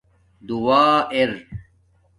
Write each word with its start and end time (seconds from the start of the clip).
دُعا 0.47 0.85
اِر 1.15 1.29